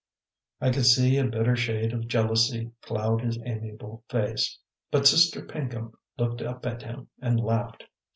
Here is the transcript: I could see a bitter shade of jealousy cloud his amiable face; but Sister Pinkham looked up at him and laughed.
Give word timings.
I 0.59 0.71
could 0.71 0.87
see 0.87 1.19
a 1.19 1.25
bitter 1.25 1.55
shade 1.55 1.93
of 1.93 2.07
jealousy 2.07 2.71
cloud 2.81 3.21
his 3.21 3.37
amiable 3.45 4.03
face; 4.09 4.57
but 4.89 5.05
Sister 5.05 5.45
Pinkham 5.45 5.95
looked 6.17 6.41
up 6.41 6.65
at 6.65 6.81
him 6.81 7.09
and 7.21 7.39
laughed. 7.39 7.83